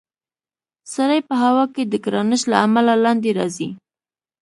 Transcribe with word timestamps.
سړی 0.93 1.19
په 1.27 1.35
هوا 1.43 1.63
کې 1.73 1.83
د 1.87 1.93
ګرانش 2.05 2.41
له 2.51 2.57
امله 2.65 2.93
لاندې 3.03 3.29
راځي. 3.37 3.69